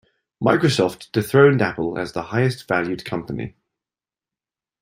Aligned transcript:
Microsoft 0.43 1.11
dethroned 1.11 1.61
Apple 1.61 1.95
as 1.99 2.11
the 2.13 2.23
highest 2.23 2.67
valued 2.67 3.05
company. 3.05 3.55